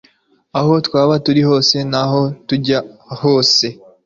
Aho 0.59 0.73
twaba 0.85 1.13
turi 1.25 1.41
hose, 1.49 1.75
naho 1.91 2.21
tujya 2.47 2.79
hose, 3.21 3.65